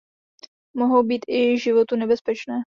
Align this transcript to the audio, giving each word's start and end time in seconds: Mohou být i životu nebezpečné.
Mohou 0.73 1.03
být 1.03 1.25
i 1.27 1.57
životu 1.59 1.95
nebezpečné. 1.95 2.63